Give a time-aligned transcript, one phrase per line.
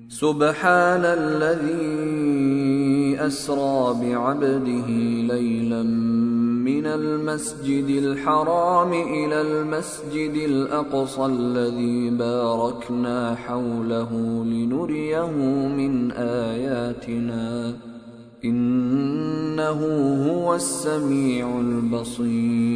[0.09, 1.75] سبحان الذي
[3.27, 4.87] أسرى بعبده
[5.35, 5.83] ليلا
[6.65, 14.11] من المسجد الحرام إلى المسجد الأقصى الذي باركنا حوله
[14.45, 15.31] لنريه
[15.77, 17.73] من آياتنا.
[18.45, 19.79] إنه
[20.31, 22.75] هو السميع البصير.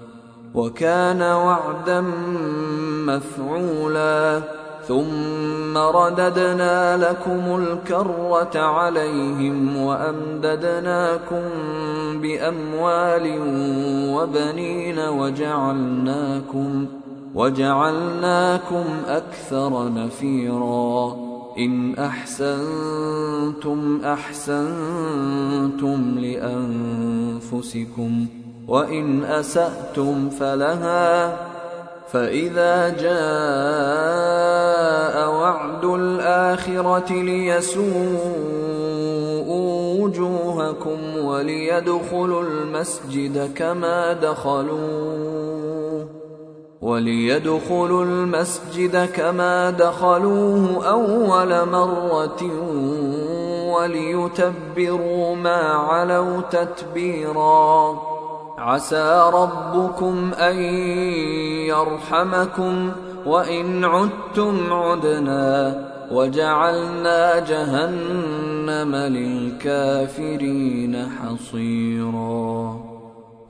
[0.55, 2.01] وكان وعدا
[3.07, 4.41] مفعولا.
[4.87, 11.43] ثم رددنا لكم الكرة عليهم وأمددناكم
[12.21, 13.39] بأموال
[14.15, 16.85] وبنين وجعلناكم
[17.35, 21.15] وجعلناكم أكثر نفيرا.
[21.57, 25.99] إن أحسنتم أحسنتم
[27.49, 28.40] لأنفسكم.
[28.71, 31.37] وإن أسأتم فلها
[32.11, 33.11] فإذا جاء
[35.29, 37.91] وعد الآخرة ليسوءوا
[40.03, 46.07] وجوهكم وليدخلوا المسجد كما دخلوه
[46.81, 52.43] وليدخلوا المسجد كما دخلوه أول مرة
[53.73, 58.10] وليتبروا ما علوا تتبيراً.
[58.57, 60.55] عسى ربكم أن
[61.67, 62.91] يرحمكم
[63.25, 65.75] وإن عدتم عدنا
[66.11, 72.81] وجعلنا جهنم للكافرين حصيرا.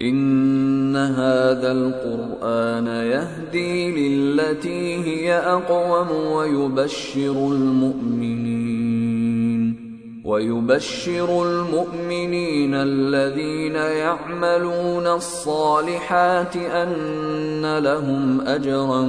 [0.01, 8.50] إن هذا القرآن يهدي للتي هي أقوم ويبشر المؤمنين.
[10.25, 19.01] ويبشر المؤمنين الذين يعملون الصالحات أن لهم أجرا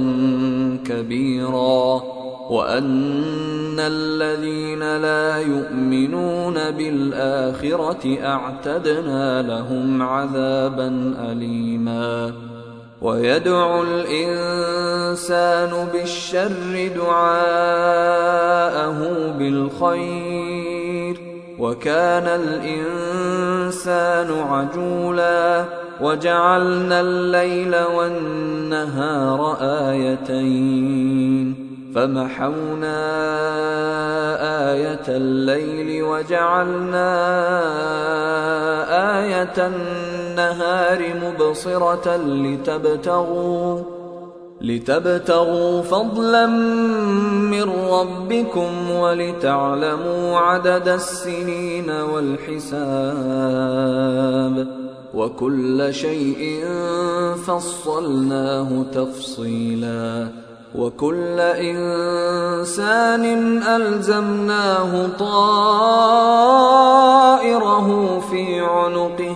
[0.85, 2.03] كبيرا
[2.49, 12.33] وأن الذين لا يؤمنون بالآخرة أعتدنا لهم عذابا أليما
[13.01, 18.97] ويدعو الإنسان بالشر دعاءه
[19.39, 20.72] بالخير
[21.63, 25.65] وكان الإنسان عجولا
[26.01, 29.57] وجعلنا الليل والنهار
[29.89, 31.55] آيتين
[31.95, 32.99] فمحونا
[34.71, 37.09] آية الليل وجعلنا
[39.19, 43.92] آية النهار مبصرة لتبتغوا
[44.63, 52.73] لتبتغوا فضلا من ربكم ولتعلموا عدد السنين والحساب
[55.13, 56.65] وكل شيء
[57.47, 60.27] فصلناه تفصيلا
[60.75, 63.25] وكل إنسان
[63.63, 66.29] ألزمناه طائره
[68.19, 69.35] في عنقه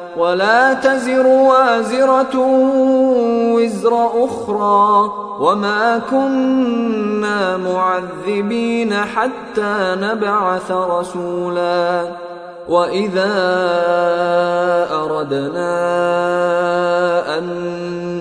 [0.17, 2.37] ولا تزر وازرة
[3.55, 12.07] وزر أخرى وما كنا معذبين حتى نبعث رسولا
[12.69, 13.33] وإذا
[14.91, 15.77] أردنا
[17.37, 17.43] أن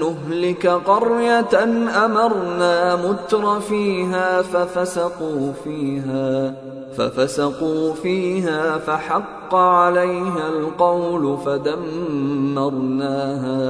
[0.01, 1.65] نهلك قرية
[2.05, 6.55] أمرنا متر فيها ففسقوا فيها
[6.97, 12.79] ففسقوا فيها فحق عليها القول فدمرناها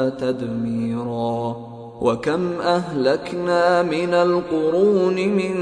[0.08, 1.56] تدميرا.
[2.00, 5.54] وكم أهلكنا من القرون من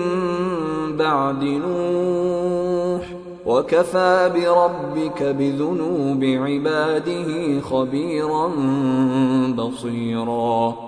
[0.97, 3.03] بعد نوح
[3.47, 8.51] وكفى بربك بذنوب عباده خبيرا
[9.57, 10.88] بصيرا.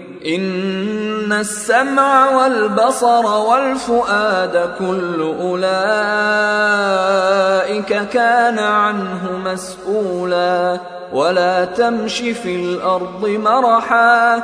[0.25, 5.61] ان السمع والبصر والفؤاد كل اولئك
[8.09, 10.79] كان عنه مسؤولا
[11.13, 14.43] ولا تمش في الأرض مرحا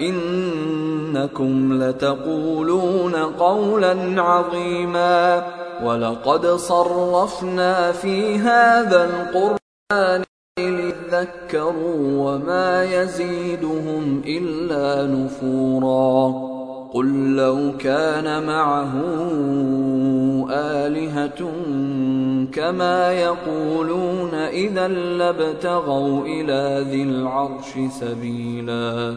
[0.00, 5.44] إنكم لتقولون قولا عظيما
[5.84, 10.24] ولقد صرفنا في هذا القرآن
[10.58, 16.54] ليذكروا وما يزيدهم إلا نفورا
[16.94, 18.92] قل لو كان معه
[20.50, 21.52] آلهة
[22.52, 29.16] كما يقولون إذا لابتغوا إلى ذي العرش سبيلا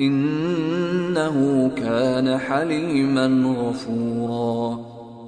[0.00, 4.91] إنه كان حليما غفورا.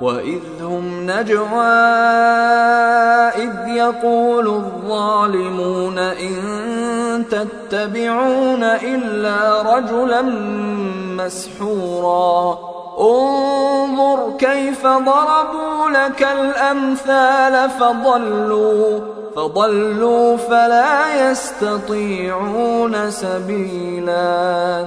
[0.00, 1.76] وإذ هم نجوى
[3.36, 10.22] إذ يقول الظالمون إن تتبعون إلا رجلا
[11.16, 12.58] مسحورا
[13.00, 19.00] انظر كيف ضربوا لك الأمثال فضلوا
[19.36, 24.86] فضلوا فلا يستطيعون سبيلا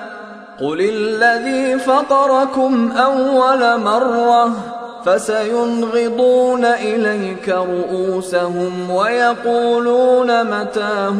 [0.61, 4.51] قل الذي فطركم اول مره
[5.05, 11.15] فسينغضون اليك رؤوسهم ويقولون متاه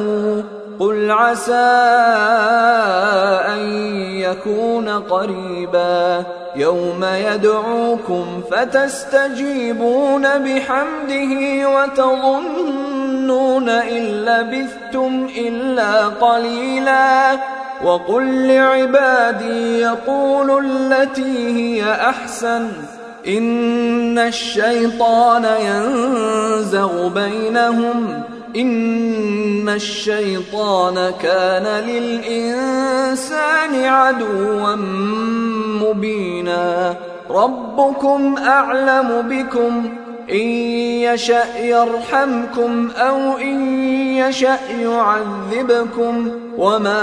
[0.79, 1.53] قل عسى
[3.47, 3.59] ان
[4.11, 6.23] يكون قريبا
[6.55, 17.31] يوم يدعوكم فتستجيبون بحمده وتظنون ان لبثتم الا قليلا
[17.83, 22.67] وقل لعبادي يقولوا التي هي أحسن.
[23.27, 28.23] إن الشيطان ينزغ بينهم.
[28.55, 34.75] إن الشيطان كان للإنسان عدوا
[35.81, 36.95] مبينا.
[37.29, 39.89] ربكم أعلم بكم.
[40.31, 40.47] إن
[41.07, 43.73] يشأ يرحمكم أو إن
[44.15, 47.01] يشأ يعذبكم وما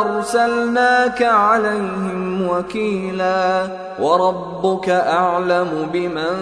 [0.00, 3.66] أرسلناك عليهم وكيلا
[4.00, 6.36] وربك أعلم بمن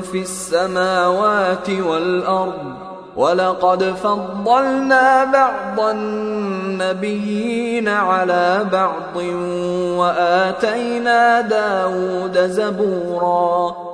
[0.00, 2.74] في السماوات والأرض
[3.16, 9.16] ولقد فضلنا بعض النبيين على بعض
[9.98, 13.93] وآتينا داود زبورا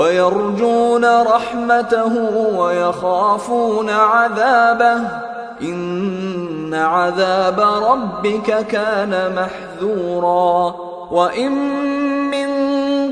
[0.00, 2.12] ويرجون رحمته
[2.56, 5.02] ويخافون عذابه.
[5.62, 10.74] إن عذاب ربك كان محذورا.
[11.10, 11.52] وإن
[12.30, 12.50] من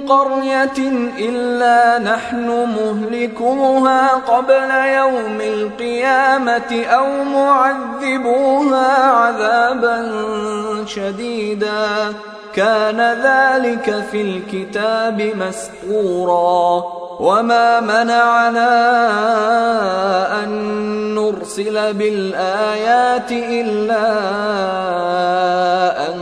[0.08, 10.12] قرية إلا نحن مهلكوها قبل يوم القيامة أو معذبوها عذابا
[10.86, 12.14] شديدا.
[12.58, 16.84] كان ذلك في الكتاب مسطورا
[17.20, 18.74] وما منعنا
[20.44, 20.50] أن
[21.14, 24.08] نرسل بالآيات إلا
[26.08, 26.18] أن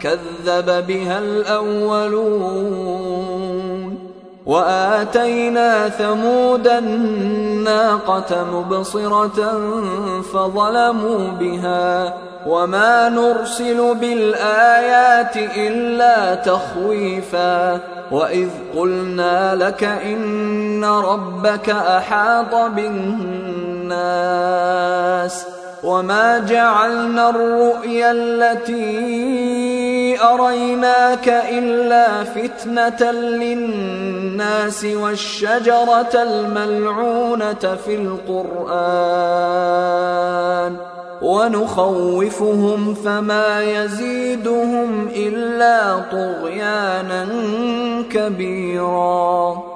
[0.00, 2.76] كذب بها الأولون.
[4.46, 9.60] وآتينا ثمود الناقة مبصرة
[10.32, 12.14] فظلموا بها
[12.46, 17.80] وما نرسل بالآيات إلا تخويفا
[18.10, 23.96] وإذ قلنا لك إن ربك أحاط بالناس
[25.84, 29.75] وما جعلنا الرؤيا التي
[30.18, 39.46] أريناك إلا فتنة للناس والشجرة الملعونة في القرآن
[41.22, 47.28] ونخوفهم فما يزيدهم إلا طغيانا
[48.10, 49.75] كبيرا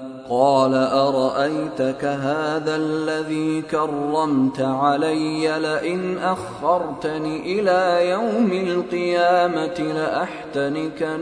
[0.29, 11.21] قال أرأيتك هذا الذي كرمت علي لئن أخرتني إلى يوم القيامة لاحتنكن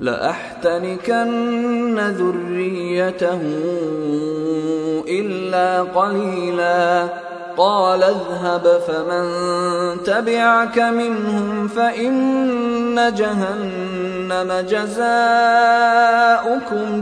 [0.00, 3.40] لأحتنكن ذريته
[5.08, 7.08] إلا قليلا.
[7.56, 9.26] قال اذهب فمن
[10.04, 14.15] تبعك منهم فإن جهنم
[14.68, 15.04] جزاؤكم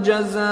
[0.03, 0.45] جزاء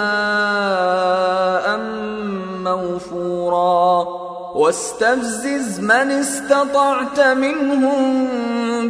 [2.65, 4.07] موفورا.
[4.55, 8.29] واستفزز من استطعت منهم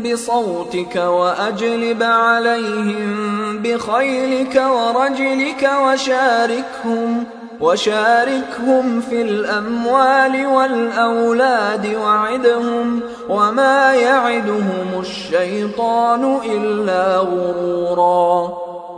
[0.02, 7.41] بصوتك وأجلب عليهم بخيلك ورجلك وشاركهم.
[7.62, 18.71] وشاركهم في الأموال والأولاد وعدهم وما يعدهم الشيطان إلا غرورا.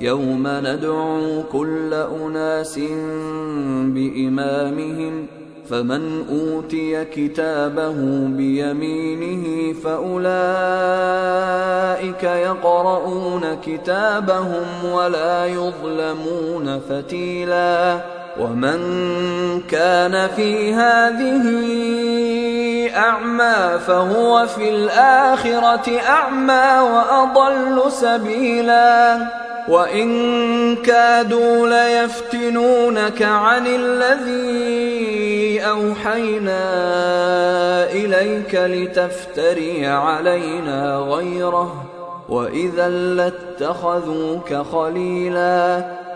[0.00, 2.78] يوم ندعو كل أناس
[3.94, 5.26] بإمامهم
[5.70, 7.94] فمن أوتي كتابه
[8.26, 10.22] بيمينه فأولئك
[12.22, 18.00] يقرؤون كتابهم ولا يظلمون فتيلا.
[18.40, 18.80] ومن
[19.60, 21.44] كان في هذه
[22.96, 29.47] أعمى فهو في الآخرة أعمى وأضل سبيلا.
[29.68, 36.60] وإن كادوا ليفتنونك عن الذي أوحينا
[37.90, 41.84] إليك لتفتري علينا غيره.
[42.28, 45.84] وإذا لاتخذوك خليلا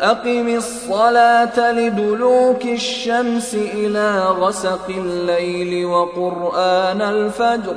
[0.00, 7.76] أقم الصلاة لدلوك الشمس إلى غسق الليل وقرآن الفجر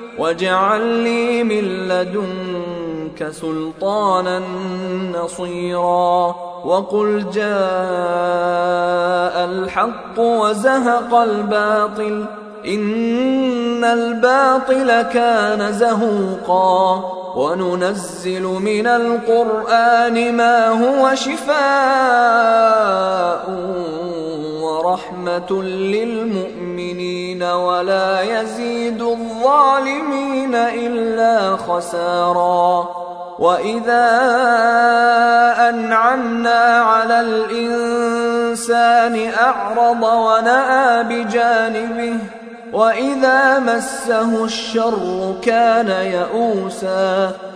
[0.17, 4.41] واجعل لي من لدنك سلطانا
[5.13, 7.45] نصيرا وقل جاء
[9.45, 12.25] الحق وزهق الباطل
[12.65, 17.03] إن الباطل كان زهوقا
[17.35, 21.51] وننزل من القرآن ما هو شفاء
[24.71, 32.89] ورحمة للمؤمنين ولا يزيد الظالمين إلا خسارا.
[33.39, 34.09] وإذا
[35.69, 42.17] أنعمنا على الإنسان أعرض ونأى بجانبه
[42.73, 47.31] وإذا مسه الشر كان يئوسا.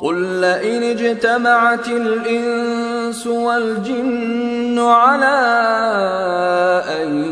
[0.00, 5.38] قل لئن اجتمعت الانس والجن على
[7.02, 7.24] ان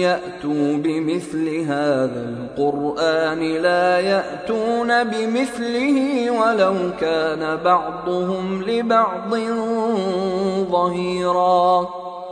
[0.00, 9.34] ياتوا بمثل هذا القران لا ياتون بمثله ولو كان بعضهم لبعض
[10.70, 11.88] ظهيرا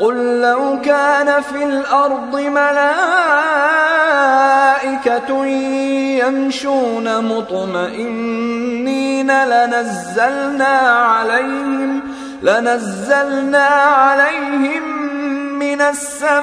[0.00, 2.90] قل لو كان في الأرض ملائكة
[6.24, 8.50] يمشون مطمئنين
[9.44, 12.00] لنزلنا عليهم
[12.42, 14.82] لنزلنا عليهم
[15.58, 16.40] من السماء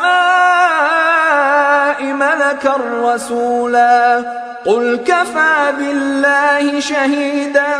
[2.03, 4.23] ملكا رسولا.
[4.65, 7.77] قل كفى بالله شهيدا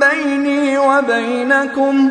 [0.00, 2.10] بيني وبينكم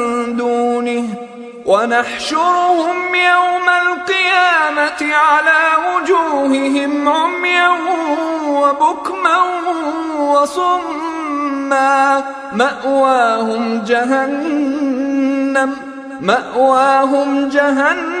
[1.71, 7.69] ونحشرهم يوم القيامة على وجوههم عميا
[8.47, 9.37] وبكما
[10.19, 12.23] وصما.
[12.53, 15.75] مأواهم جهنم
[16.21, 18.20] مأواهم جهنم.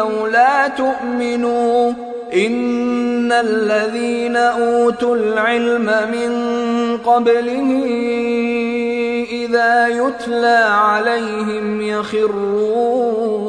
[0.00, 1.92] أو لا تؤمنوا
[2.34, 6.32] إن الذين أوتوا العلم من
[6.96, 7.70] قبله
[9.30, 13.40] إذا يتلى عليهم يخرون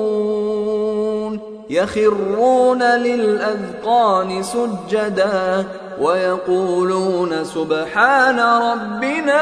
[1.69, 5.65] يخرون للأذقان سجدا
[6.01, 9.41] ويقولون سبحان ربنا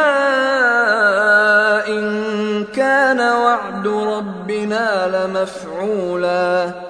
[1.88, 6.89] إن كان وعد ربنا لمفعولا